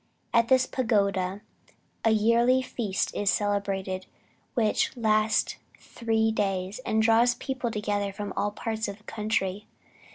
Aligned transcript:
At 0.33 0.47
this 0.47 0.65
pagoda, 0.65 1.41
a 2.03 2.09
yearly 2.09 2.63
feast 2.63 3.13
is 3.15 3.29
celebrated 3.29 4.07
which 4.55 4.97
lasts 4.97 5.57
three 5.79 6.31
days, 6.31 6.79
and 6.79 7.03
draws 7.03 7.35
people 7.35 7.69
together 7.69 8.11
from 8.11 8.33
all 8.35 8.49
parts 8.49 8.87
of 8.87 8.97
the 8.97 9.03
country. 9.03 9.67